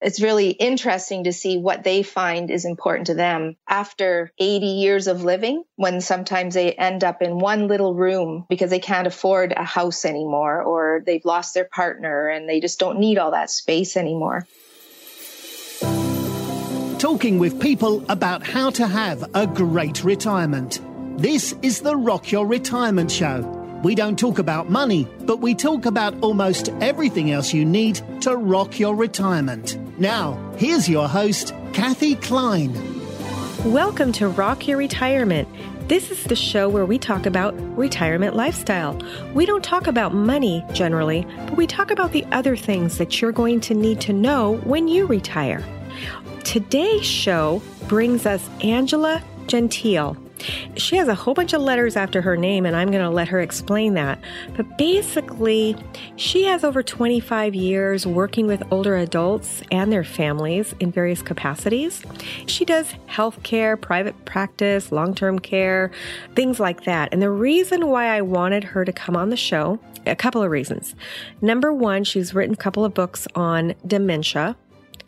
[0.00, 5.06] it's really interesting to see what they find is important to them after 80 years
[5.06, 9.52] of living when sometimes they end up in one little room because they can't afford
[9.52, 13.50] a house anymore or they've lost their partner and they just don't need all that
[13.50, 14.46] space anymore.
[16.98, 20.80] Talking with people about how to have a great retirement.
[21.16, 25.86] This is the Rock Your Retirement Show we don't talk about money, but we talk
[25.86, 29.78] about almost everything else you need to rock your retirement.
[29.98, 32.74] Now, here's your host, Kathy Klein.
[33.64, 35.48] Welcome to Rock Your Retirement.
[35.88, 39.00] This is the show where we talk about retirement lifestyle.
[39.32, 43.32] We don't talk about money generally, but we talk about the other things that you're
[43.32, 45.64] going to need to know when you retire.
[46.44, 50.16] Today's show brings us Angela Gentile.
[50.76, 53.28] She has a whole bunch of letters after her name, and I'm going to let
[53.28, 54.18] her explain that.
[54.56, 55.76] But basically,
[56.16, 62.02] she has over 25 years working with older adults and their families in various capacities.
[62.46, 65.90] She does healthcare, private practice, long term care,
[66.34, 67.10] things like that.
[67.12, 70.50] And the reason why I wanted her to come on the show, a couple of
[70.50, 70.94] reasons.
[71.40, 74.56] Number one, she's written a couple of books on dementia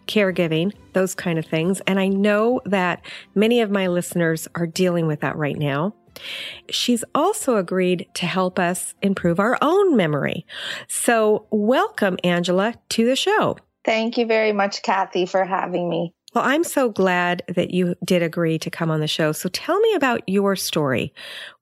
[0.06, 1.80] caregiving, those kind of things.
[1.86, 5.94] And I know that many of my listeners are dealing with that right now.
[6.68, 10.46] She's also agreed to help us improve our own memory.
[10.88, 13.56] So welcome, Angela, to the show.
[13.84, 16.14] Thank you very much, Kathy, for having me.
[16.34, 19.32] Well, I'm so glad that you did agree to come on the show.
[19.32, 21.12] So tell me about your story.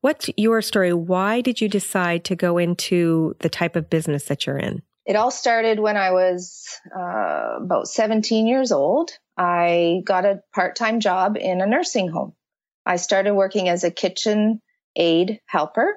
[0.00, 0.92] What's your story?
[0.92, 4.82] Why did you decide to go into the type of business that you're in?
[5.06, 9.10] It all started when I was uh, about 17 years old.
[9.36, 12.34] I got a part time job in a nursing home.
[12.84, 14.60] I started working as a kitchen
[14.96, 15.96] aid helper,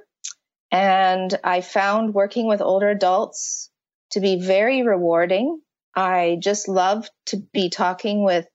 [0.72, 3.70] and I found working with older adults
[4.12, 5.60] to be very rewarding.
[5.96, 8.48] I just loved to be talking with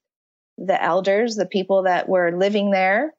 [0.57, 3.15] the elders, the people that were living there,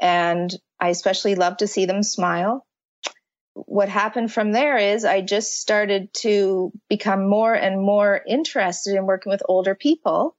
[0.00, 2.66] and I especially loved to see them smile
[3.54, 9.06] what happened from there is I just started to become more and more interested in
[9.06, 10.36] working with older people.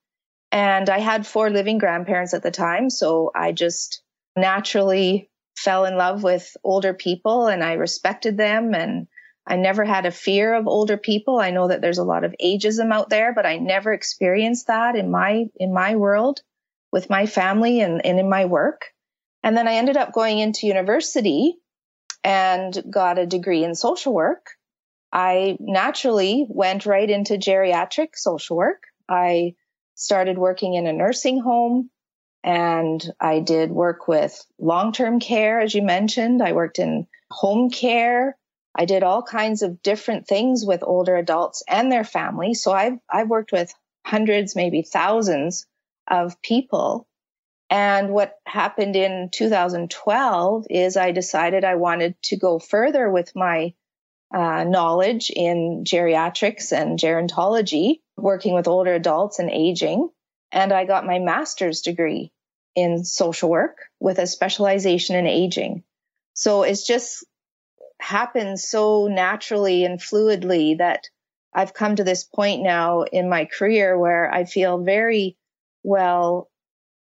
[0.52, 2.90] And I had four living grandparents at the time.
[2.90, 4.02] So I just
[4.36, 8.76] naturally fell in love with older people and I respected them.
[8.76, 9.08] And
[9.48, 11.40] I never had a fear of older people.
[11.40, 14.96] I know that there's a lot of ageism out there, but I never experienced that
[14.96, 16.42] in my, in my world
[16.92, 18.86] with my family and, and in my work.
[19.44, 21.58] And then I ended up going into university
[22.26, 24.48] and got a degree in social work.
[25.14, 28.84] I naturally went right into geriatric social work.
[29.08, 29.54] I
[29.94, 31.92] started working in a nursing home
[32.44, 36.42] and I did work with long term care, as you mentioned.
[36.42, 38.36] I worked in home care.
[38.76, 42.64] I did all kinds of different things with older adults and their families.
[42.64, 43.72] So I've, I've worked with
[44.04, 45.68] hundreds, maybe thousands
[46.10, 47.08] of people.
[47.70, 53.74] And what happened in 2012 is I decided I wanted to go further with my
[54.34, 60.10] uh, knowledge in geriatrics and gerontology, working with older adults and aging.
[60.52, 62.32] And I got my master's degree
[62.76, 65.84] in social work with a specialization in aging.
[66.34, 67.26] So it's just
[68.00, 71.10] happened so naturally and fluidly that
[71.54, 75.38] I've come to this point now in my career where I feel very
[75.84, 76.50] well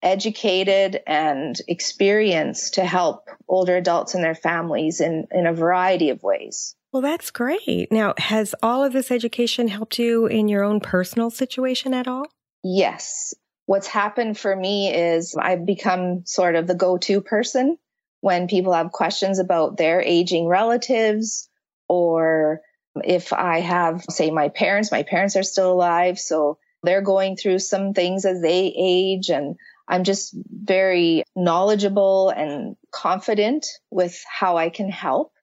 [0.04, 6.24] educated and experienced to help older adults and their families in, in a variety of
[6.24, 6.76] ways.
[6.92, 7.92] Well, that's great.
[7.92, 12.26] Now, has all of this education helped you in your own personal situation at all?
[12.64, 13.34] Yes.
[13.66, 17.78] What's happened for me is I've become sort of the go to person
[18.20, 21.48] when people have questions about their aging relatives
[21.88, 22.62] or
[22.96, 26.20] if I have, say, my parents, my parents are still alive.
[26.20, 29.56] So they're going through some things as they age and
[29.92, 35.34] I'm just very knowledgeable and confident with how I can help.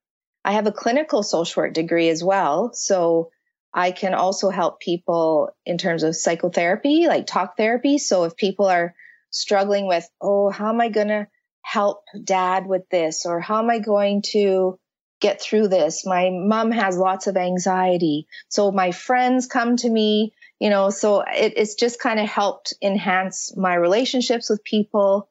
[0.43, 2.71] I have a clinical social work degree as well.
[2.73, 3.31] So
[3.75, 7.99] I can also help people in terms of psychotherapy, like talk therapy.
[7.99, 8.95] So if people are
[9.31, 11.29] struggling with, oh, how am I going to
[11.61, 13.27] help dad with this?
[13.27, 14.79] Or how am I going to
[15.21, 16.07] get through this?
[16.07, 18.27] My mom has lots of anxiety.
[18.49, 22.75] So my friends come to me you know, so it, it's just kind of helped
[22.83, 25.29] enhance my relationships with people.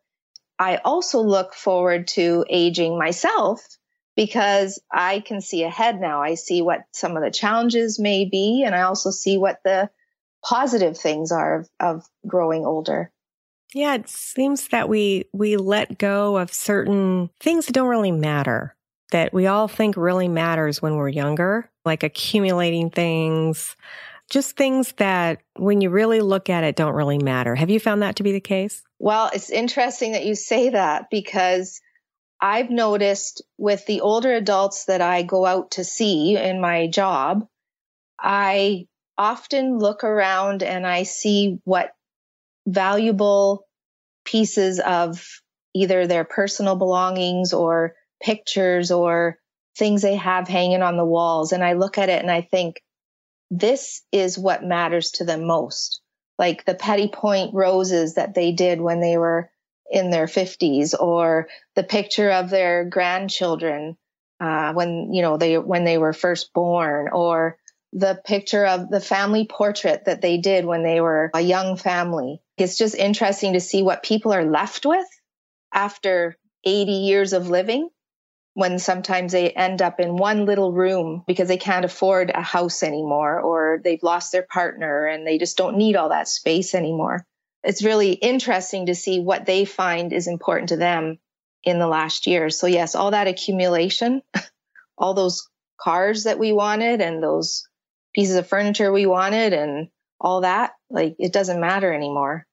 [0.60, 3.66] I also look forward to aging myself
[4.16, 6.22] because I can see ahead now.
[6.22, 9.90] I see what some of the challenges may be, and I also see what the
[10.44, 13.12] positive things are of, of growing older.
[13.74, 18.78] Yeah, it seems that we we let go of certain things that don't really matter
[19.12, 23.76] that we all think really matters when we're younger, like accumulating things,
[24.30, 27.56] just things that when you really look at it don't really matter.
[27.56, 28.84] Have you found that to be the case?
[29.00, 31.82] Well, it's interesting that you say that because
[32.42, 37.48] I've noticed with the older adults that I go out to see in my job,
[38.20, 38.88] I
[39.18, 41.92] often look around and I see what
[42.68, 43.66] valuable
[44.26, 45.26] pieces of
[45.74, 49.38] either their personal belongings or pictures or
[49.78, 51.52] things they have hanging on the walls.
[51.52, 52.82] And I look at it and I think,
[53.50, 56.02] this is what matters to them most.
[56.38, 59.50] Like the Petit Point roses that they did when they were
[59.90, 63.98] in their 50s or the picture of their grandchildren
[64.40, 67.58] uh, when you know they when they were first born or
[67.94, 72.42] the picture of the family portrait that they did when they were a young family
[72.58, 75.08] it's just interesting to see what people are left with
[75.74, 76.36] after
[76.66, 77.90] 80 years of living
[78.58, 82.82] when sometimes they end up in one little room because they can't afford a house
[82.82, 87.24] anymore or they've lost their partner and they just don't need all that space anymore
[87.64, 91.20] it's really interesting to see what they find is important to them
[91.64, 92.50] in the last year.
[92.50, 94.22] So yes, all that accumulation,
[94.98, 95.50] all those
[95.80, 97.68] cars that we wanted and those
[98.16, 99.90] pieces of furniture we wanted and
[100.20, 102.46] all that, like it doesn't matter anymore.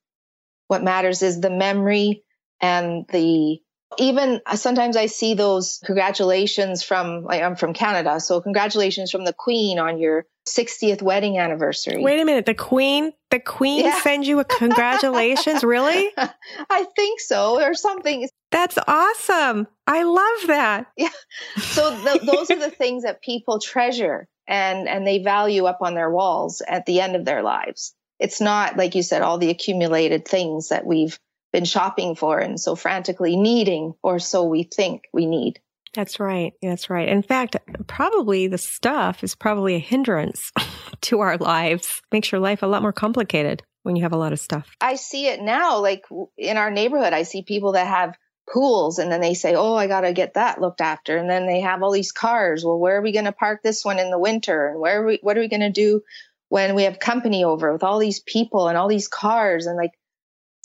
[0.66, 2.24] What matters is the memory
[2.60, 3.60] and the
[3.98, 8.20] even uh, sometimes I see those congratulations from, like, I'm from Canada.
[8.20, 12.02] So congratulations from the Queen on your 60th wedding anniversary.
[12.02, 12.46] Wait a minute.
[12.46, 14.00] The Queen, the Queen yeah.
[14.00, 15.64] sends you a congratulations?
[15.64, 16.10] really?
[16.16, 18.28] I think so, or something.
[18.50, 19.66] That's awesome.
[19.86, 20.86] I love that.
[20.96, 21.08] Yeah.
[21.56, 25.94] So the, those are the things that people treasure and, and they value up on
[25.94, 27.94] their walls at the end of their lives.
[28.20, 31.18] It's not, like you said, all the accumulated things that we've
[31.54, 35.60] been shopping for and so frantically needing, or so we think we need.
[35.94, 36.52] That's right.
[36.60, 37.08] That's right.
[37.08, 37.56] In fact,
[37.86, 40.50] probably the stuff is probably a hindrance
[41.02, 44.32] to our lives, makes your life a lot more complicated when you have a lot
[44.32, 44.68] of stuff.
[44.80, 46.04] I see it now, like
[46.36, 48.18] in our neighborhood, I see people that have
[48.52, 51.16] pools and then they say, Oh, I got to get that looked after.
[51.16, 52.64] And then they have all these cars.
[52.64, 54.66] Well, where are we going to park this one in the winter?
[54.66, 56.02] And where are we, what are we going to do
[56.48, 59.66] when we have company over with all these people and all these cars?
[59.66, 59.92] And like,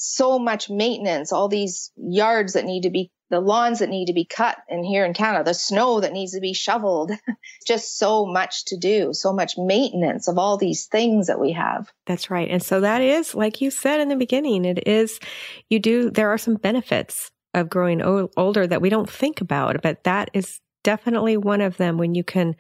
[0.01, 4.13] so much maintenance, all these yards that need to be, the lawns that need to
[4.13, 7.11] be cut in here in Canada, the snow that needs to be shoveled,
[7.67, 11.91] just so much to do, so much maintenance of all these things that we have.
[12.05, 12.49] That's right.
[12.49, 15.19] And so that is, like you said in the beginning, it is,
[15.69, 19.81] you do, there are some benefits of growing o- older that we don't think about,
[19.81, 22.55] but that is definitely one of them when you can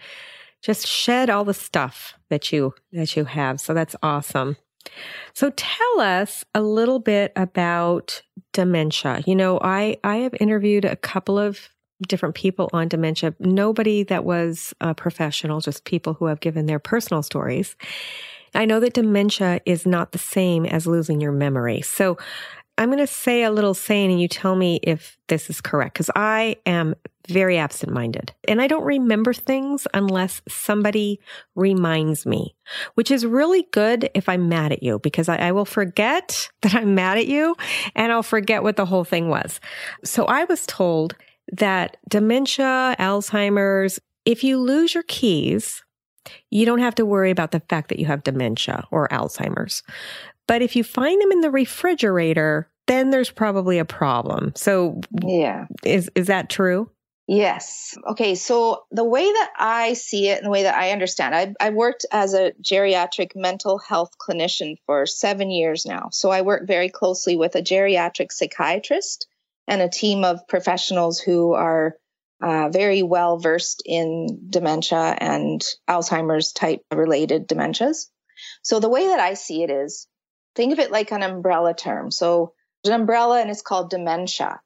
[0.61, 3.61] just shed all the stuff that you, that you have.
[3.61, 4.57] So that's awesome.
[5.33, 8.21] So tell us a little bit about
[8.53, 9.23] dementia.
[9.25, 11.69] You know, I, I have interviewed a couple of
[12.07, 16.79] different people on dementia, nobody that was a professional, just people who have given their
[16.79, 17.75] personal stories.
[18.55, 21.81] I know that dementia is not the same as losing your memory.
[21.81, 22.17] So
[22.79, 25.95] I'm going to say a little saying and you tell me if this is correct
[25.95, 26.95] because I am
[27.27, 31.19] very absent minded and I don't remember things unless somebody
[31.55, 32.55] reminds me,
[32.95, 36.73] which is really good if I'm mad at you because I, I will forget that
[36.73, 37.53] I'm mad at you
[37.95, 39.59] and I'll forget what the whole thing was.
[40.05, 41.17] So I was told
[41.51, 45.83] that dementia, Alzheimer's, if you lose your keys,
[46.49, 49.83] you don't have to worry about the fact that you have dementia or Alzheimer's.
[50.49, 54.51] But if you find them in the refrigerator, then there's probably a problem.
[54.55, 55.67] So yeah.
[55.85, 56.89] Is is that true?
[57.27, 57.95] Yes.
[58.07, 58.33] Okay.
[58.33, 61.69] So the way that I see it and the way that I understand, I, I
[61.69, 66.09] worked as a geriatric mental health clinician for seven years now.
[66.11, 69.27] So I work very closely with a geriatric psychiatrist
[69.67, 71.95] and a team of professionals who are
[72.41, 78.07] uh, very well versed in dementia and Alzheimer's type related dementias.
[78.63, 80.07] So the way that I see it is
[80.55, 82.11] think of it like an umbrella term.
[82.11, 82.53] So
[82.85, 84.61] an umbrella and it's called dementia.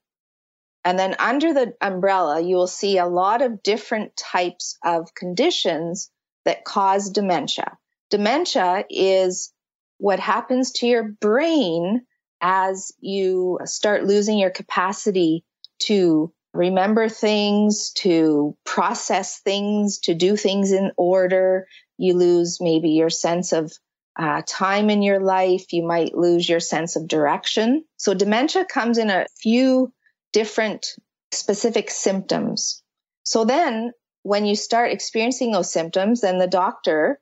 [0.86, 6.12] And then under the umbrella, you will see a lot of different types of conditions
[6.46, 7.78] that cause dementia.
[8.10, 9.54] Dementia is
[9.98, 12.06] what happens to your brain
[12.42, 15.46] as you start losing your capacity
[15.80, 21.68] to remember things, to process things, to do things in order.
[21.98, 23.72] You lose maybe your sense of
[24.16, 25.74] uh, time in your life.
[25.74, 27.84] You might lose your sense of direction.
[27.98, 29.92] So dementia comes in a few
[30.32, 30.88] different
[31.32, 32.84] specific symptoms.
[33.24, 33.92] So then
[34.24, 37.20] when you start experiencing those symptoms, then the doctor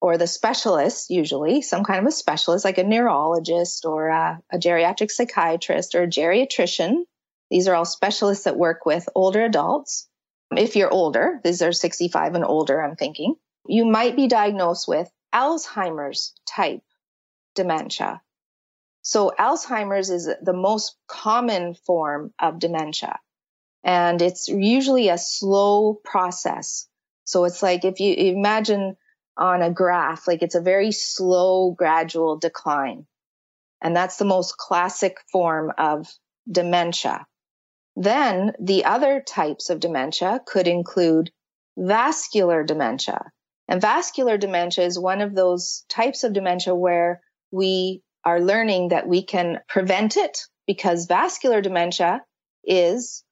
[0.00, 4.58] or the specialist, usually some kind of a specialist, like a neurologist or a, a
[4.58, 7.04] geriatric psychiatrist or a geriatrician,
[7.50, 10.08] these are all specialists that work with older adults.
[10.54, 13.34] If you're older, these are 65 and older, I'm thinking,
[13.66, 16.82] you might be diagnosed with Alzheimer's type
[17.54, 18.22] dementia.
[19.02, 23.18] So Alzheimer's is the most common form of dementia.
[23.82, 26.88] And it's usually a slow process.
[27.24, 28.96] So it's like if you imagine
[29.36, 33.06] on a graph, like it's a very slow, gradual decline.
[33.82, 36.08] And that's the most classic form of
[36.50, 37.26] dementia.
[37.96, 41.30] Then the other types of dementia could include
[41.76, 43.30] vascular dementia.
[43.68, 49.06] And vascular dementia is one of those types of dementia where we are learning that
[49.06, 52.22] we can prevent it because vascular dementia
[52.64, 53.24] is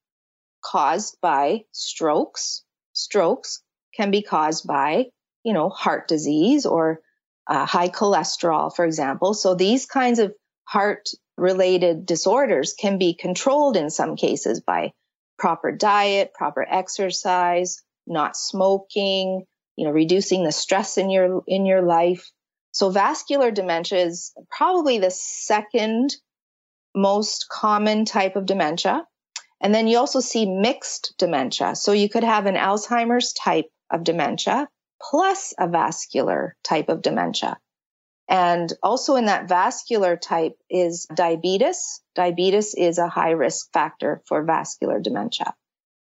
[0.63, 2.63] caused by strokes.
[2.93, 3.63] Strokes
[3.95, 5.07] can be caused by,
[5.45, 7.01] you know, heart disease or
[7.47, 9.35] uh, high cholesterol, for example.
[9.35, 10.33] So these kinds of
[10.65, 14.93] heart related disorders can be controlled in some cases by
[15.39, 19.45] proper diet, proper exercise, not smoking,
[19.77, 22.31] you know, reducing the stress in your in your life.
[22.73, 26.15] So vascular dementia is probably the second
[26.95, 29.07] most common type of dementia.
[29.61, 31.77] And then you also see mixed dementia.
[31.77, 34.69] So you could have an Alzheimer's type of dementia
[35.01, 37.59] plus a vascular type of dementia.
[38.29, 42.01] And also in that vascular type is diabetes.
[42.15, 45.55] Diabetes is a high risk factor for vascular dementia.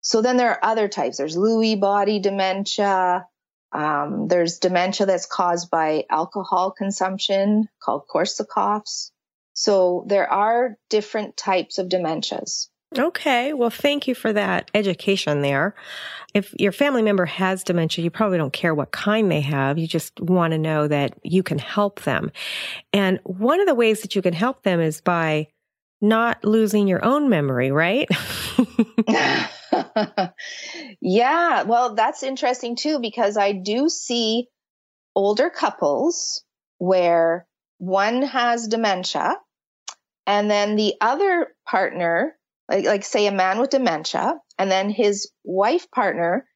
[0.00, 1.18] So then there are other types.
[1.18, 3.26] There's Lewy body dementia.
[3.72, 9.12] Um, there's dementia that's caused by alcohol consumption called Korsakoff's.
[9.52, 12.68] So there are different types of dementias.
[12.96, 13.52] Okay.
[13.52, 15.74] Well, thank you for that education there.
[16.32, 19.76] If your family member has dementia, you probably don't care what kind they have.
[19.76, 22.32] You just want to know that you can help them.
[22.94, 25.48] And one of the ways that you can help them is by
[26.00, 28.08] not losing your own memory, right?
[31.00, 31.62] yeah.
[31.62, 34.48] Well, that's interesting too, because I do see
[35.14, 36.44] older couples
[36.78, 37.46] where
[37.78, 39.36] one has dementia
[40.26, 45.30] and then the other partner like, like say a man with dementia, and then his
[45.44, 46.46] wife partner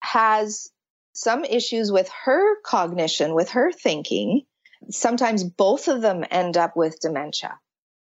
[0.00, 0.70] has
[1.12, 4.42] some issues with her cognition, with her thinking.
[4.90, 7.58] Sometimes both of them end up with dementia.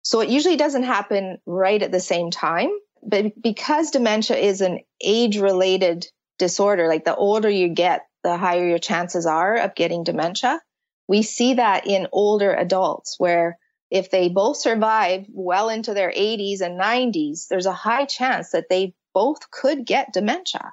[0.02, 2.70] So it usually doesn't happen right at the same time,
[3.02, 6.06] but because dementia is an age related
[6.38, 10.60] disorder, like the older you get, the higher your chances are of getting dementia.
[11.06, 13.58] We see that in older adults where
[13.90, 18.68] if they both survive well into their 80s and 90s, there's a high chance that
[18.68, 20.72] they both could get dementia.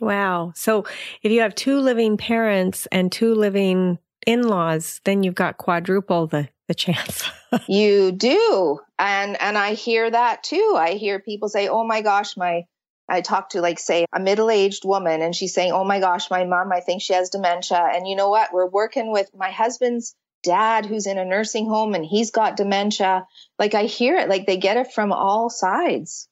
[0.00, 0.52] Wow.
[0.54, 0.84] So
[1.22, 6.48] if you have two living parents and two living in-laws, then you've got quadruple the,
[6.68, 7.24] the chance.
[7.68, 8.80] you do.
[8.98, 10.76] And and I hear that too.
[10.78, 12.64] I hear people say, "Oh my gosh, my
[13.08, 16.44] I talk to like say a middle-aged woman and she's saying, "Oh my gosh, my
[16.44, 18.52] mom, I think she has dementia." And you know what?
[18.52, 23.26] We're working with my husband's dad who's in a nursing home and he's got dementia.
[23.58, 26.28] Like I hear it, like they get it from all sides.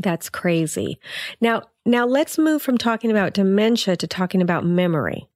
[0.00, 0.98] That's crazy.
[1.40, 5.28] Now, now let's move from talking about dementia to talking about memory.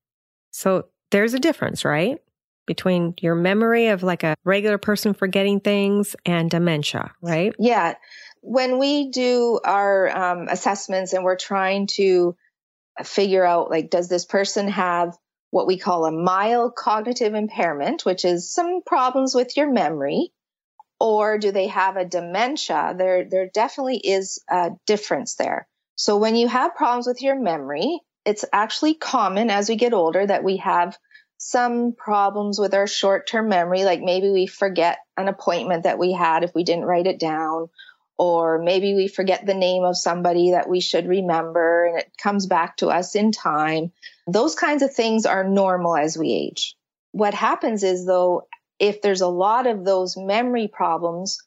[0.50, 2.18] So there's a difference, right?
[2.66, 7.52] Between your memory of like a regular person forgetting things and dementia, right?
[7.58, 7.94] Yeah.
[8.40, 12.36] When we do our um, assessments and we're trying to
[13.04, 15.16] figure out like, does this person have
[15.50, 20.32] what we call a mild cognitive impairment, which is some problems with your memory,
[20.98, 22.94] or do they have a dementia?
[22.96, 25.68] There, there definitely is a difference there.
[25.94, 30.26] So when you have problems with your memory, it's actually common as we get older
[30.26, 30.98] that we have
[31.38, 36.12] some problems with our short term memory, like maybe we forget an appointment that we
[36.12, 37.68] had if we didn't write it down,
[38.18, 42.46] or maybe we forget the name of somebody that we should remember and it comes
[42.46, 43.92] back to us in time.
[44.26, 46.74] Those kinds of things are normal as we age.
[47.12, 51.38] What happens is though, if there's a lot of those memory problems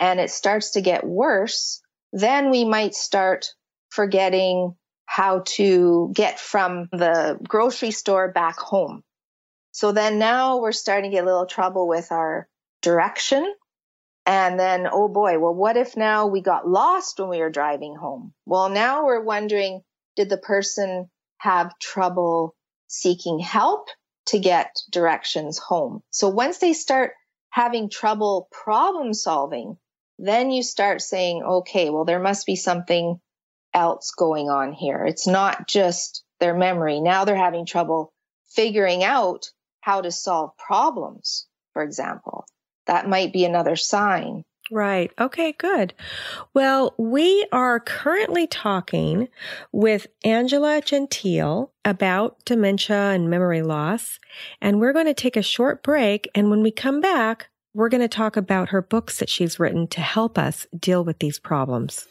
[0.00, 3.48] and it starts to get worse, then we might start
[3.90, 4.74] forgetting
[5.12, 9.02] how to get from the grocery store back home.
[9.70, 12.48] So then now we're starting to get a little trouble with our
[12.80, 13.52] direction
[14.24, 17.94] and then, oh boy, well, what if now we got lost when we were driving
[17.94, 18.32] home?
[18.46, 19.82] Well, now we're wondering,
[20.16, 22.54] did the person have trouble
[22.86, 23.88] seeking help
[24.28, 26.02] to get directions home?
[26.08, 27.12] So once they start
[27.50, 29.76] having trouble problem solving,
[30.18, 33.20] then you start saying, okay, well, there must be something
[33.74, 35.04] else going on here.
[35.04, 37.00] It's not just their memory.
[37.00, 38.12] Now they're having trouble
[38.54, 39.50] figuring out
[39.80, 42.46] how to solve problems, for example
[42.86, 44.44] that might be another sign.
[44.70, 45.10] Right.
[45.20, 45.92] Okay, good.
[46.54, 49.28] Well, we are currently talking
[49.70, 54.18] with Angela Gentile about dementia and memory loss.
[54.60, 56.30] And we're going to take a short break.
[56.34, 59.88] And when we come back, we're going to talk about her books that she's written
[59.88, 62.06] to help us deal with these problems.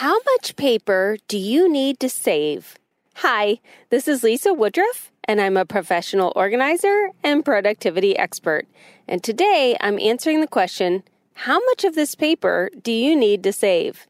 [0.00, 2.74] How much paper do you need to save?
[3.14, 8.66] Hi, this is Lisa Woodruff, and I'm a professional organizer and productivity expert.
[9.08, 11.02] And today I'm answering the question
[11.46, 14.06] How much of this paper do you need to save?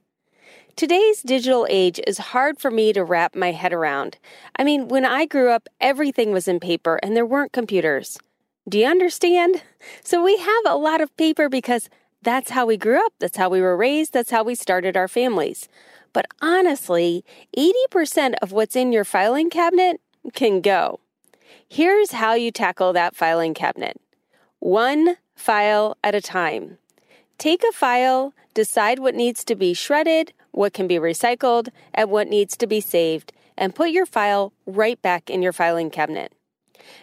[0.74, 4.18] Today's digital age is hard for me to wrap my head around.
[4.58, 8.18] I mean, when I grew up, everything was in paper and there weren't computers.
[8.68, 9.62] Do you understand?
[10.02, 11.88] So we have a lot of paper because
[12.26, 15.06] that's how we grew up, that's how we were raised, that's how we started our
[15.06, 15.68] families.
[16.12, 17.24] But honestly,
[17.56, 20.00] 80% of what's in your filing cabinet
[20.34, 20.98] can go.
[21.68, 24.00] Here's how you tackle that filing cabinet
[24.58, 26.78] one file at a time.
[27.38, 32.26] Take a file, decide what needs to be shredded, what can be recycled, and what
[32.26, 36.32] needs to be saved, and put your file right back in your filing cabinet.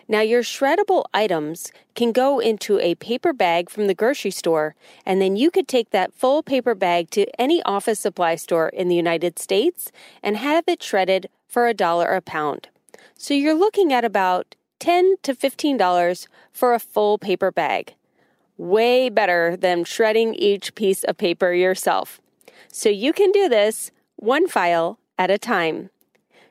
[0.08, 4.76] Now, your shreddable items can go into a paper bag from the grocery store,
[5.06, 8.88] and then you could take that full paper bag to any office supply store in
[8.88, 12.70] the United States and have it shredded for a dollar a pound.
[13.16, 17.96] So you're looking at about 10 to $15 for a full paper bag.
[18.58, 22.20] Way better than shredding each piece of paper yourself.
[22.68, 25.90] So you can do this one file at a time.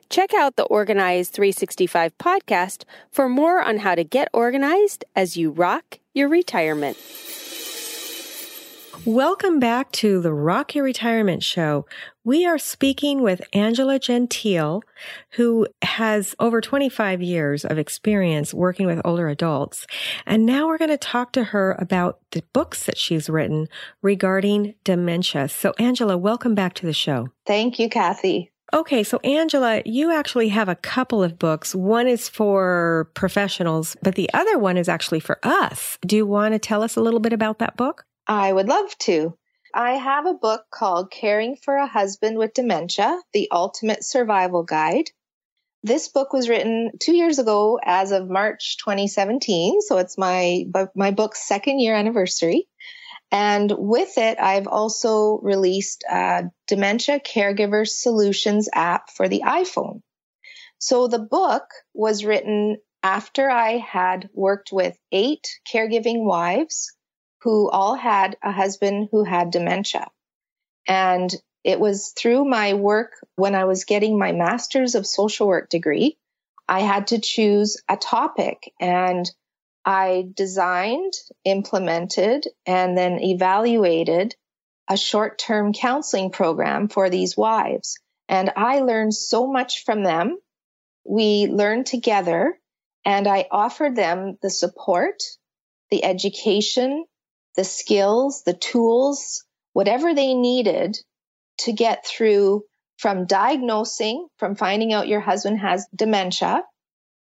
[0.09, 5.51] Check out the Organize 365 podcast for more on how to get organized as you
[5.51, 6.97] rock your retirement.
[9.05, 11.85] Welcome back to the Rock Your Retirement Show.
[12.23, 14.81] We are speaking with Angela Gentile,
[15.31, 19.85] who has over 25 years of experience working with older adults.
[20.25, 23.67] And now we're going to talk to her about the books that she's written
[24.01, 25.49] regarding dementia.
[25.49, 27.27] So, Angela, welcome back to the show.
[27.45, 28.52] Thank you, Kathy.
[28.73, 31.75] Okay, so Angela, you actually have a couple of books.
[31.75, 35.99] One is for professionals, but the other one is actually for us.
[36.03, 38.05] Do you want to tell us a little bit about that book?
[38.25, 39.37] I would love to.
[39.75, 45.11] I have a book called Caring for a Husband with Dementia The Ultimate Survival Guide.
[45.83, 51.11] This book was written two years ago as of March 2017, so it's my, my
[51.11, 52.67] book's second year anniversary.
[53.33, 60.01] And with it, I've also released a Dementia Caregiver Solutions app for the iPhone.
[60.77, 61.63] So the book
[61.95, 66.95] was written after I had worked with eight caregiving wives
[67.41, 70.09] who all had a husband who had dementia.
[70.87, 75.69] And it was through my work when I was getting my master's of social work
[75.69, 76.19] degree.
[76.67, 79.29] I had to choose a topic and
[79.85, 84.35] I designed, implemented, and then evaluated
[84.87, 87.99] a short term counseling program for these wives.
[88.29, 90.37] And I learned so much from them.
[91.05, 92.57] We learned together,
[93.03, 95.21] and I offered them the support,
[95.91, 97.05] the education,
[97.55, 99.43] the skills, the tools,
[99.73, 100.97] whatever they needed
[101.59, 102.63] to get through
[102.97, 106.63] from diagnosing, from finding out your husband has dementia,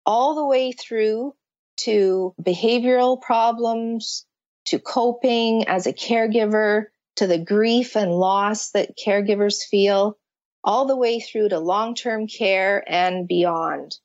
[0.04, 1.34] all the way through
[1.78, 4.26] to behavioral problems,
[4.66, 10.18] to coping as a caregiver, to the grief and loss that caregivers feel,
[10.64, 13.96] all the way through to long term care and beyond.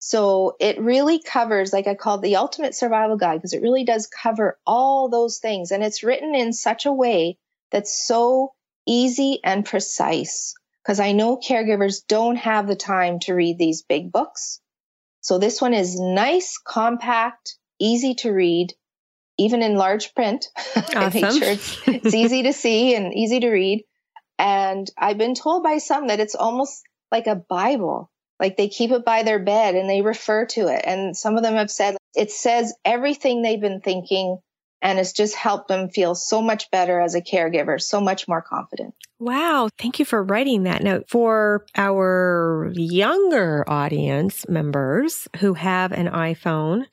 [0.00, 3.84] So it really covers, like I call it the ultimate survival guide, because it really
[3.84, 5.70] does cover all those things.
[5.70, 7.38] And it's written in such a way
[7.70, 8.52] that's so
[8.84, 10.54] easy and precise.
[10.82, 14.60] Because I know caregivers don't have the time to read these big books.
[15.22, 18.74] So this one is nice, compact, easy to read,
[19.38, 20.46] even in large print.
[20.76, 20.84] Awesome.
[20.96, 23.84] I make sure it's, it's easy to see and easy to read.
[24.38, 28.10] And I've been told by some that it's almost like a Bible.
[28.40, 30.82] Like they keep it by their bed and they refer to it.
[30.84, 34.38] And some of them have said it says everything they've been thinking
[34.82, 38.42] and it's just helped them feel so much better as a caregiver, so much more
[38.42, 38.94] confident.
[39.20, 39.68] Wow.
[39.78, 41.08] Thank you for writing that note.
[41.08, 46.86] For our younger audience members who have an iPhone,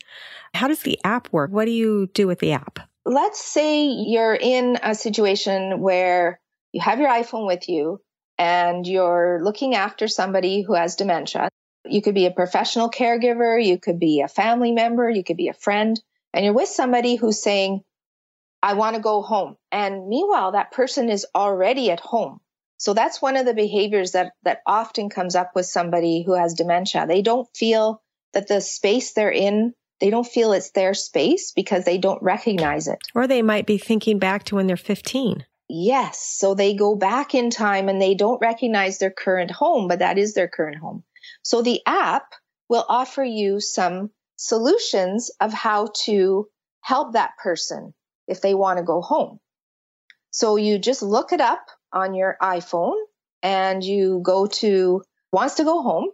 [0.53, 1.51] how does the app work?
[1.51, 2.79] What do you do with the app?
[3.05, 6.39] Let's say you're in a situation where
[6.71, 7.99] you have your iPhone with you
[8.37, 11.49] and you're looking after somebody who has dementia.
[11.85, 15.47] You could be a professional caregiver, you could be a family member, you could be
[15.47, 15.99] a friend,
[16.33, 17.81] and you're with somebody who's saying,
[18.61, 19.55] I want to go home.
[19.71, 22.39] And meanwhile, that person is already at home.
[22.77, 26.53] So that's one of the behaviors that, that often comes up with somebody who has
[26.53, 27.05] dementia.
[27.07, 28.01] They don't feel
[28.33, 32.87] that the space they're in they don't feel it's their space because they don't recognize
[32.87, 32.99] it.
[33.13, 35.45] Or they might be thinking back to when they're 15.
[35.67, 36.21] Yes.
[36.21, 40.17] So they go back in time and they don't recognize their current home, but that
[40.17, 41.03] is their current home.
[41.43, 42.33] So the app
[42.69, 46.47] will offer you some solutions of how to
[46.79, 47.93] help that person
[48.25, 49.37] if they want to go home.
[50.31, 52.95] So you just look it up on your iPhone
[53.43, 56.07] and you go to wants to go home.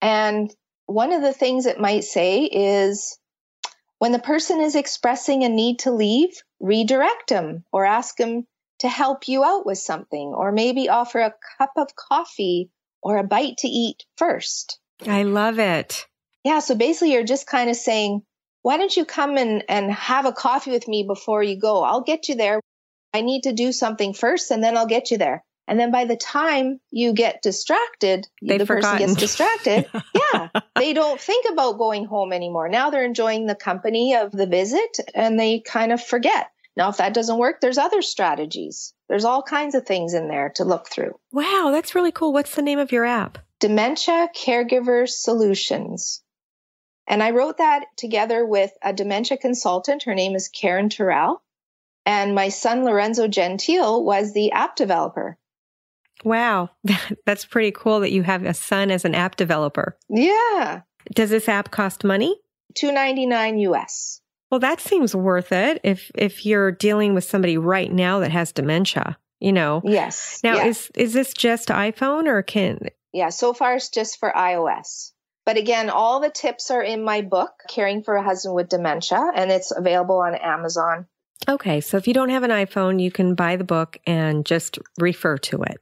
[0.00, 0.50] And
[0.86, 3.18] one of the things it might say is
[3.98, 8.46] when the person is expressing a need to leave, redirect them or ask them
[8.78, 12.70] to help you out with something, or maybe offer a cup of coffee
[13.02, 14.78] or a bite to eat first.
[15.06, 16.06] I love it.
[16.46, 16.60] Yeah.
[16.60, 18.22] So basically, you're just kind of saying,
[18.62, 21.82] why don't you come and, and have a coffee with me before you go?
[21.82, 22.60] I'll get you there.
[23.12, 25.42] I need to do something first and then I'll get you there.
[25.66, 28.98] And then by the time you get distracted, They've the forgotten.
[28.98, 29.86] person gets distracted.
[30.32, 30.48] yeah.
[30.76, 32.68] They don't think about going home anymore.
[32.68, 36.46] Now they're enjoying the company of the visit and they kind of forget.
[36.76, 38.94] Now, if that doesn't work, there's other strategies.
[39.08, 41.18] There's all kinds of things in there to look through.
[41.32, 42.32] Wow, that's really cool.
[42.32, 43.38] What's the name of your app?
[43.58, 46.22] Dementia Caregiver Solutions.
[47.06, 50.02] And I wrote that together with a dementia consultant.
[50.04, 51.42] Her name is Karen Terrell.
[52.04, 55.38] And my son, Lorenzo Gentile, was the app developer.
[56.24, 56.70] Wow,
[57.26, 59.96] that's pretty cool that you have a son as an app developer.
[60.08, 60.82] Yeah.
[61.14, 62.40] Does this app cost money?
[62.74, 64.20] 299 US.
[64.50, 68.52] Well, that seems worth it if if you're dealing with somebody right now that has
[68.52, 69.82] dementia, you know.
[69.84, 70.40] Yes.
[70.44, 70.66] Now yeah.
[70.66, 72.78] is is this just iPhone or can
[73.12, 75.12] Yeah, so far it's just for iOS.
[75.46, 79.30] But again, all the tips are in my book, Caring for a Husband with Dementia,
[79.34, 81.06] and it's available on Amazon.
[81.48, 84.80] Okay, so if you don't have an iPhone, you can buy the book and just
[84.98, 85.78] refer to it.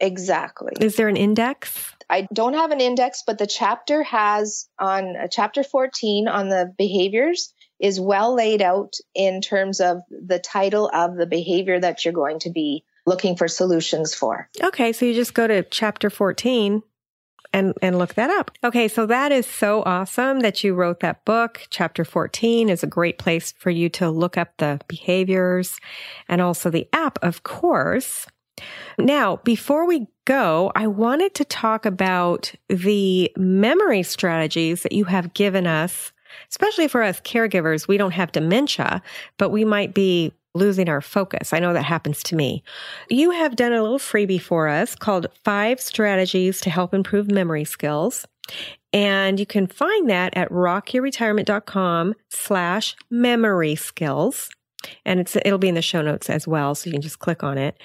[0.00, 0.72] Exactly.
[0.80, 1.92] Is there an index?
[2.08, 6.72] I don't have an index, but the chapter has on uh, chapter 14 on the
[6.78, 12.14] behaviors is well laid out in terms of the title of the behavior that you're
[12.14, 14.48] going to be looking for solutions for.
[14.62, 16.82] Okay, so you just go to chapter 14
[17.52, 18.50] and and look that up.
[18.62, 21.66] Okay, so that is so awesome that you wrote that book.
[21.70, 25.78] Chapter 14 is a great place for you to look up the behaviors
[26.28, 28.26] and also the app, of course.
[28.98, 35.34] Now, before we go, I wanted to talk about the memory strategies that you have
[35.34, 36.12] given us,
[36.50, 37.86] especially for us caregivers.
[37.86, 39.02] We don't have dementia,
[39.36, 41.52] but we might be losing our focus.
[41.52, 42.62] I know that happens to me.
[43.08, 47.64] You have done a little freebie for us called Five Strategies to Help Improve Memory
[47.64, 48.26] Skills.
[48.92, 54.50] And you can find that at rockyourretirement.com slash memory skills.
[55.04, 56.74] And it's, it'll be in the show notes as well.
[56.74, 57.76] So you can just click on it.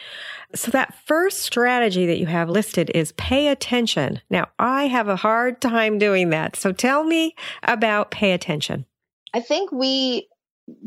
[0.56, 4.22] So that first strategy that you have listed is pay attention.
[4.30, 6.56] Now I have a hard time doing that.
[6.56, 8.86] So tell me about pay attention.
[9.34, 10.28] I think we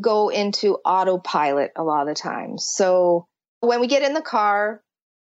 [0.01, 2.59] go into autopilot a lot of the time.
[2.59, 3.27] So
[3.61, 4.83] when we get in the car,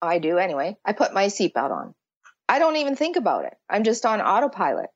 [0.01, 1.95] I do anyway, I put my seatbelt on.
[2.49, 3.55] I don't even think about it.
[3.69, 4.91] I'm just on autopilot.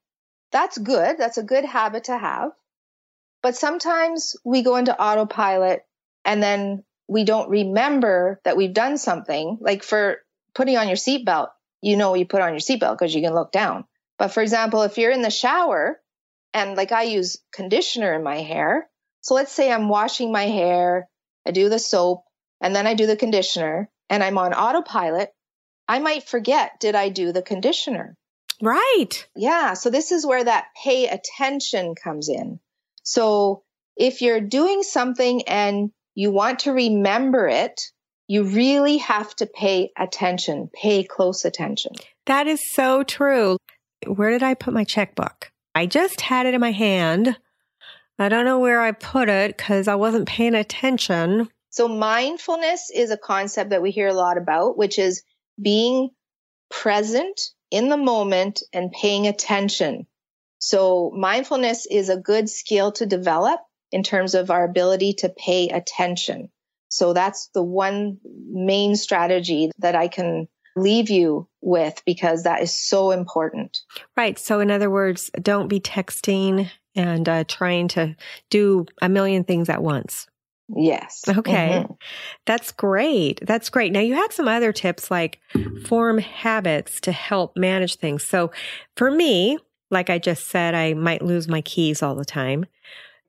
[0.53, 1.19] That's good.
[1.19, 2.53] That's a good habit to have.
[3.43, 5.83] But sometimes we go into autopilot
[6.25, 9.59] and then we don't remember that we've done something.
[9.61, 10.19] Like for
[10.55, 11.49] putting on your seatbelt,
[11.81, 13.85] you know you put on your seatbelt because you can look down.
[14.19, 16.01] But for example, if you're in the shower
[16.55, 18.89] and like I use conditioner in my hair,
[19.23, 21.09] so let's say I'm washing my hair,
[21.47, 22.25] I do the soap,
[22.61, 25.31] and then I do the conditioner, and I'm on autopilot,
[25.89, 28.17] I might forget, did I do the conditioner?
[28.61, 29.27] Right.
[29.35, 29.75] Yeah.
[29.75, 32.61] So this is where that pay attention comes in.
[33.03, 33.65] So
[33.97, 37.81] if you're doing something and you want to remember it,
[38.29, 41.93] you really have to pay attention, pay close attention.
[42.27, 43.57] That is so true.
[44.07, 45.51] Where did I put my checkbook?
[45.75, 47.37] I just had it in my hand.
[48.19, 51.49] I don't know where I put it because I wasn't paying attention.
[51.71, 55.23] So mindfulness is a concept that we hear a lot about, which is
[55.61, 56.11] being
[56.71, 60.07] present in the moment and paying attention.
[60.59, 65.69] So mindfulness is a good skill to develop in terms of our ability to pay
[65.69, 66.51] attention.
[66.89, 72.77] So that's the one main strategy that I can leave you with because that is
[72.77, 73.79] so important.
[74.17, 74.39] Right.
[74.39, 78.17] So, in other words, don't be texting and uh, trying to
[78.51, 80.27] do a million things at once.
[80.75, 81.25] Yes.
[81.29, 81.85] Okay.
[81.85, 81.97] Mhm.
[82.47, 83.41] That's great.
[83.47, 83.93] That's great.
[83.93, 85.41] Now, you had some other tips like
[85.87, 88.25] form habits to help manage things.
[88.25, 88.51] So,
[88.97, 89.59] for me,
[89.91, 92.65] like I just said, I might lose my keys all the time.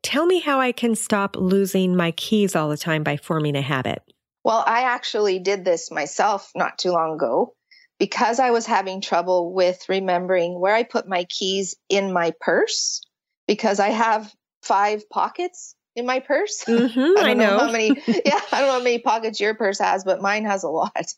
[0.02, 3.62] Tell me how I can stop losing my keys all the time by forming a
[3.62, 4.02] habit.
[4.44, 7.56] Well, I actually did this myself not too long ago
[8.00, 13.02] because I was having trouble with remembering where I put my keys in my purse.
[13.48, 16.64] Because I have five pockets in my purse.
[16.74, 17.58] Mm-hmm, I, I know.
[17.58, 17.90] know how many.
[18.08, 21.14] yeah, I don't know how many pockets your purse has, but mine has a lot.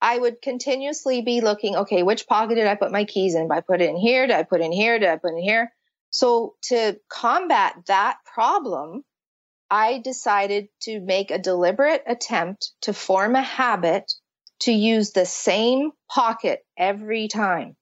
[0.00, 3.42] I would continuously be looking, okay, which pocket did I put my keys in?
[3.48, 4.26] Did I put it in here?
[4.26, 4.98] Did I put it in here?
[4.98, 5.72] Did I put it in here?
[6.10, 9.04] So to combat that problem,
[9.70, 14.12] I decided to make a deliberate attempt to form a habit
[14.60, 17.76] to use the same pocket every time.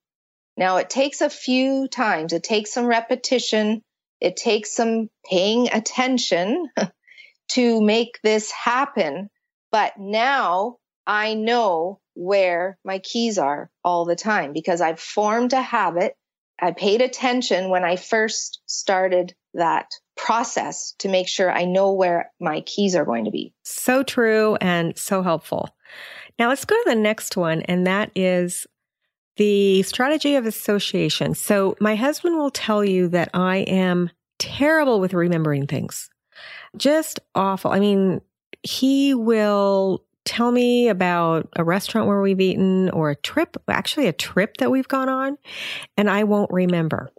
[0.60, 2.34] Now it takes a few times.
[2.34, 3.80] It takes some repetition.
[4.20, 6.68] It takes some paying attention
[7.52, 9.30] to make this happen.
[9.72, 15.62] But now I know where my keys are all the time because I've formed a
[15.62, 16.14] habit.
[16.60, 22.30] I paid attention when I first started that process to make sure I know where
[22.38, 23.54] my keys are going to be.
[23.64, 25.70] So true and so helpful.
[26.38, 28.66] Now let's go to the next one, and that is
[29.40, 31.34] the strategy of association.
[31.34, 36.10] So my husband will tell you that I am terrible with remembering things.
[36.76, 37.70] Just awful.
[37.70, 38.20] I mean,
[38.62, 44.12] he will tell me about a restaurant where we've eaten or a trip, actually a
[44.12, 45.38] trip that we've gone on,
[45.96, 47.10] and I won't remember.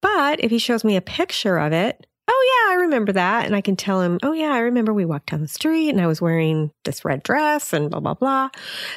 [0.00, 3.44] But if he shows me a picture of it, oh yeah, I remember that.
[3.44, 6.00] And I can tell him, oh yeah, I remember we walked down the street and
[6.00, 8.50] I was wearing this red dress and blah, blah, blah.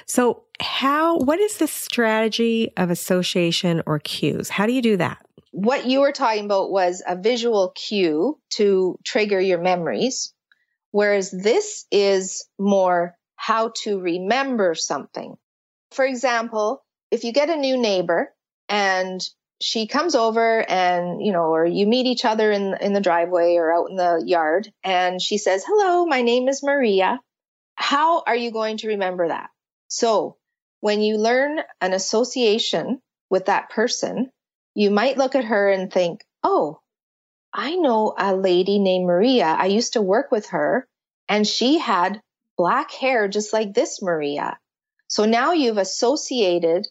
[0.06, 4.50] So how, what is the strategy of association or cues?
[4.50, 5.26] How do you do that?
[5.52, 10.34] What you were talking about was a visual cue to trigger your memories.
[10.92, 15.36] Whereas this is more how to remember something.
[15.92, 18.34] For example, if you get a new neighbor
[18.68, 19.22] and
[19.62, 23.56] she comes over and, you know, or you meet each other in, in the driveway
[23.56, 27.20] or out in the yard and she says, hello, my name is Maria.
[27.76, 29.50] How are you going to remember that?
[29.88, 30.38] So
[30.82, 34.32] when you learn an association with that person,
[34.74, 36.80] you might look at her and think, oh,
[37.54, 39.46] I know a lady named Maria.
[39.46, 40.88] I used to work with her
[41.28, 42.22] and she had
[42.58, 44.58] black hair just like this Maria.
[45.08, 46.88] So now you've associated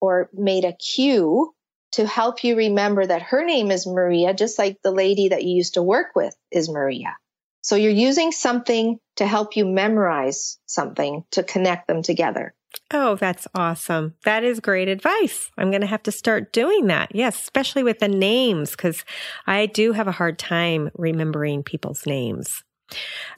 [0.00, 1.54] or made a cue
[1.92, 5.54] to help you remember that her name is Maria, just like the lady that you
[5.54, 7.16] used to work with is Maria.
[7.60, 12.54] So you're using something to help you memorize something to connect them together.
[12.92, 14.14] Oh, that's awesome.
[14.24, 15.50] That is great advice.
[15.56, 17.14] I'm going to have to start doing that.
[17.14, 19.04] Yes, especially with the names, because
[19.46, 22.62] I do have a hard time remembering people's names.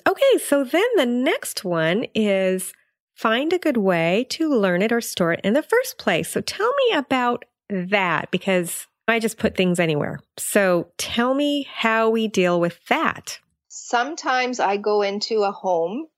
[0.06, 2.72] Okay, so then the next one is
[3.14, 6.30] find a good way to learn it or store it in the first place.
[6.30, 10.18] So tell me about that because I just put things anywhere.
[10.36, 13.38] So tell me how we deal with that.
[13.68, 16.08] Sometimes I go into a home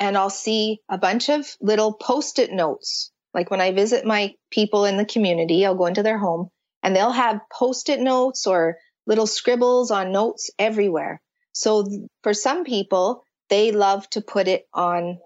[0.00, 3.12] and I'll see a bunch of little post it notes.
[3.34, 6.48] Like when I visit my people in the community, I'll go into their home
[6.82, 11.20] and they'll have post it notes or little scribbles on notes everywhere.
[11.52, 11.86] So
[12.22, 15.18] for some people, they love to put it on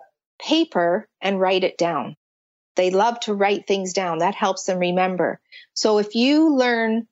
[0.45, 2.17] paper and write it down.
[2.77, 4.19] They love to write things down.
[4.19, 5.41] That helps them remember.
[5.75, 7.07] So if you learn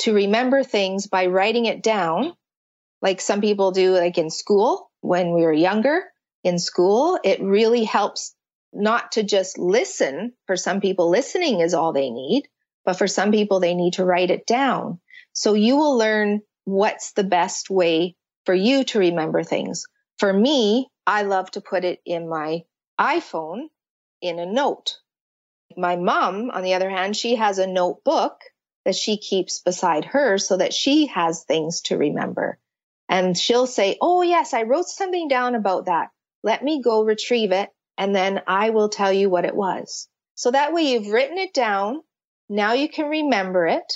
[0.00, 2.32] to remember things by writing it down,
[3.02, 6.04] like some people do, like in school when we were younger
[6.44, 8.36] in school, it really helps
[8.72, 10.34] not to just listen.
[10.46, 12.44] For some people, listening is all they need,
[12.84, 15.00] but for some people, they need to write it down.
[15.32, 19.86] So you will learn what's the best way for you to remember things.
[20.18, 22.64] For me, I love to put it in my
[23.00, 23.68] iPhone
[24.20, 24.98] in a note.
[25.76, 28.40] My mom, on the other hand, she has a notebook
[28.84, 32.58] that she keeps beside her so that she has things to remember.
[33.08, 36.08] And she'll say, Oh, yes, I wrote something down about that.
[36.44, 40.08] Let me go retrieve it and then I will tell you what it was.
[40.34, 42.02] So that way you've written it down.
[42.48, 43.92] Now you can remember it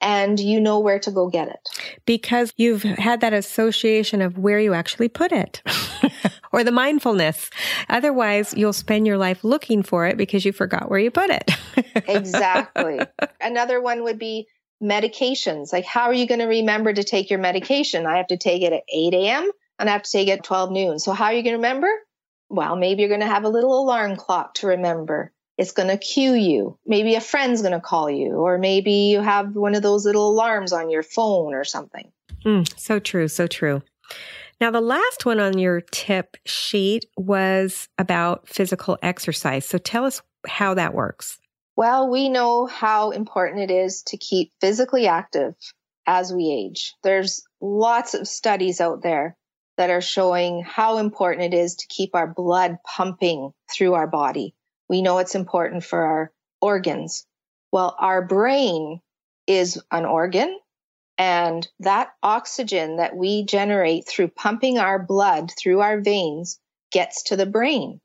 [0.00, 2.00] and you know where to go get it.
[2.06, 5.62] Because you've had that association of where you actually put it
[6.52, 7.50] or the mindfulness.
[7.88, 11.50] Otherwise, you'll spend your life looking for it because you forgot where you put it.
[12.08, 13.00] exactly.
[13.40, 14.46] Another one would be
[14.82, 15.72] medications.
[15.72, 18.06] Like, how are you going to remember to take your medication?
[18.06, 19.50] I have to take it at 8 a.m.
[19.80, 20.98] and I have to take it at 12 noon.
[20.98, 21.90] So, how are you going to remember?
[22.48, 25.98] Well, maybe you're going to have a little alarm clock to remember it's going to
[25.98, 26.78] cue you.
[26.86, 30.30] Maybe a friend's going to call you, or maybe you have one of those little
[30.30, 32.10] alarms on your phone or something.
[32.46, 33.28] Mm, so true.
[33.28, 33.82] So true.
[34.58, 39.66] Now, the last one on your tip sheet was about physical exercise.
[39.66, 41.38] So tell us how that works.
[41.76, 45.54] Well, we know how important it is to keep physically active
[46.06, 46.94] as we age.
[47.02, 49.36] There's lots of studies out there
[49.80, 54.54] that are showing how important it is to keep our blood pumping through our body.
[54.90, 57.26] We know it's important for our organs.
[57.72, 59.00] Well, our brain
[59.46, 60.54] is an organ
[61.20, 66.58] And that oxygen that we generate through pumping our blood through our veins
[66.90, 68.00] gets to the brain.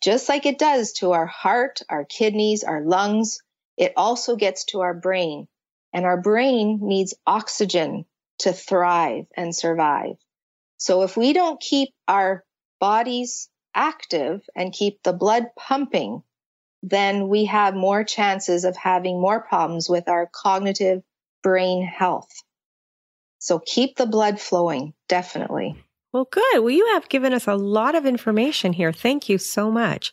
[0.00, 3.40] Just like it does to our heart, our kidneys, our lungs,
[3.76, 5.48] it also gets to our brain.
[5.92, 8.04] And our brain needs oxygen
[8.40, 10.14] to thrive and survive.
[10.82, 12.42] So if we don't keep our
[12.80, 16.24] bodies active and keep the blood pumping,
[16.82, 21.04] then we have more chances of having more problems with our cognitive
[21.40, 22.32] brain health.
[23.38, 25.76] So keep the blood flowing, definitely.
[26.12, 26.58] Well, good.
[26.58, 28.92] Well, you have given us a lot of information here.
[28.92, 30.12] Thank you so much.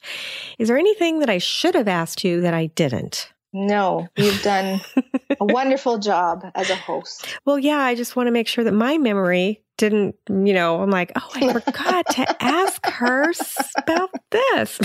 [0.60, 3.34] Is there anything that I should have asked you that I didn't?
[3.52, 4.82] No, you've done
[5.40, 7.38] a wonderful job as a host.
[7.46, 10.90] Well, yeah, I just want to make sure that my memory didn't, you know, I'm
[10.92, 13.32] like, oh, I forgot to ask her
[13.78, 14.80] about this.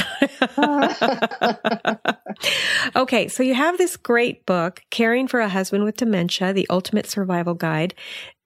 [2.97, 7.07] okay, so you have this great book, Caring for a Husband with Dementia, The Ultimate
[7.07, 7.95] Survival Guide.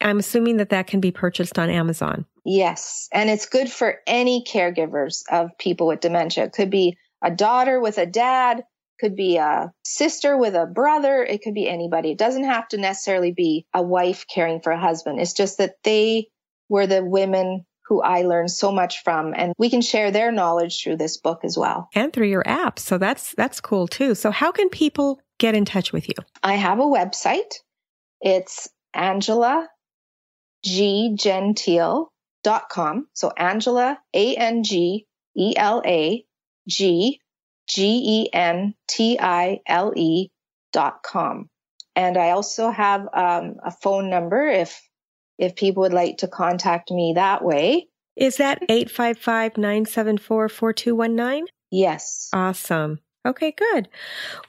[0.00, 2.24] I'm assuming that that can be purchased on Amazon.
[2.46, 6.44] Yes, and it's good for any caregivers of people with dementia.
[6.44, 8.64] It could be a daughter with a dad,
[8.98, 11.22] could be a sister with a brother.
[11.22, 12.10] It could be anybody.
[12.10, 15.20] It doesn't have to necessarily be a wife caring for a husband.
[15.20, 16.28] It's just that they
[16.68, 20.82] were the women who I learned so much from and we can share their knowledge
[20.82, 21.88] through this book as well.
[21.94, 22.78] And through your app.
[22.78, 24.14] So that's that's cool too.
[24.14, 26.14] So how can people get in touch with you?
[26.42, 27.54] I have a website.
[28.20, 29.68] It's Angela
[30.64, 33.06] G Gentile.com.
[33.14, 35.06] So Angela A N G
[35.36, 36.24] E L A
[36.68, 37.20] G
[37.68, 40.30] G E N T I L E
[40.72, 41.48] dot com.
[41.94, 44.80] And I also have um, a phone number if
[45.38, 47.88] if people would like to contact me that way.
[48.16, 51.46] Is that 855 974 4219?
[51.70, 52.28] Yes.
[52.32, 52.98] Awesome.
[53.26, 53.88] Okay, good.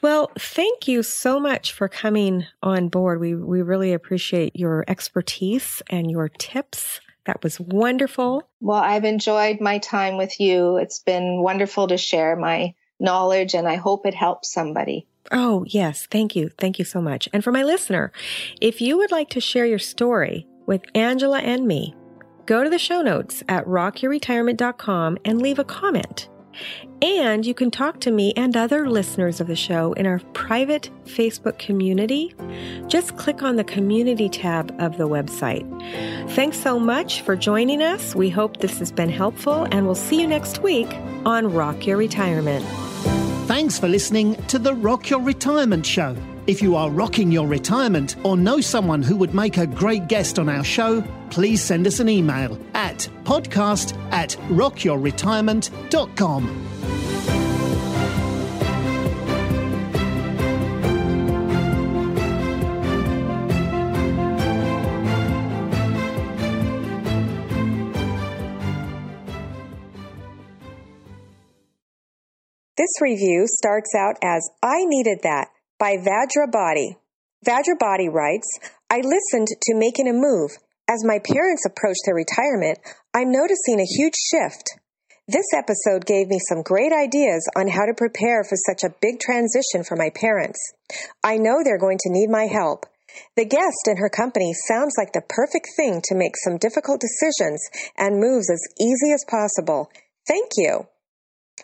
[0.02, 3.20] Well, thank you so much for coming on board.
[3.20, 7.02] We we really appreciate your expertise and your tips.
[7.26, 8.50] That was wonderful.
[8.62, 10.78] Well, I've enjoyed my time with you.
[10.78, 15.08] It's been wonderful to share my knowledge and I hope it helps somebody.
[15.32, 16.08] Oh, yes.
[16.10, 16.50] Thank you.
[16.58, 17.30] Thank you so much.
[17.34, 18.12] And for my listener,
[18.62, 21.96] if you would like to share your story with Angela and me,
[22.46, 26.30] go to the show notes at rockyourretirement.com and leave a comment.
[27.02, 30.90] And you can talk to me and other listeners of the show in our private
[31.06, 32.36] Facebook community.
[32.88, 35.66] Just click on the community tab of the website.
[36.32, 38.16] Thanks so much for joining us.
[38.16, 40.94] We hope this has been helpful, and we'll see you next week
[41.26, 42.66] on Rock Your Retirement.
[43.50, 46.16] Thanks for listening to the Rock Your Retirement Show.
[46.46, 50.38] If you are rocking your retirement or know someone who would make a great guest
[50.38, 56.79] on our show, please send us an email at podcast at rockyourretirement.com.
[72.80, 76.96] This review starts out as I Needed That by Vajra Body.
[77.46, 78.48] Vajra Body writes,
[78.90, 80.52] I listened to Making a Move.
[80.88, 82.80] As my parents approach their retirement,
[83.14, 84.80] I'm noticing a huge shift.
[85.28, 89.20] This episode gave me some great ideas on how to prepare for such a big
[89.20, 90.60] transition for my parents.
[91.22, 92.86] I know they're going to need my help.
[93.36, 97.60] The guest and her company sounds like the perfect thing to make some difficult decisions
[97.98, 99.92] and moves as easy as possible.
[100.26, 100.88] Thank you.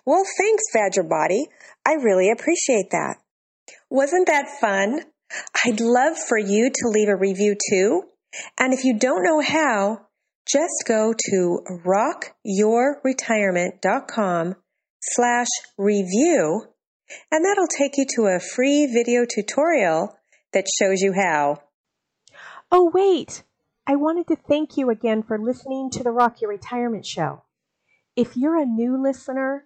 [0.06, 1.46] Well, thanks, Vajra Body.
[1.86, 3.18] I really appreciate that.
[3.90, 5.06] Wasn't that fun?
[5.66, 8.04] I'd love for you to leave a review too.
[8.60, 10.08] And if you don't know how,
[10.48, 14.56] just go to rockyourretirement.com
[15.02, 16.68] slash review
[17.32, 20.18] and that'll take you to a free video tutorial
[20.54, 21.62] that shows you how.
[22.72, 23.44] Oh, wait.
[23.88, 27.44] I wanted to thank you again for listening to the Rock Your Retirement Show.
[28.16, 29.66] If you're a new listener,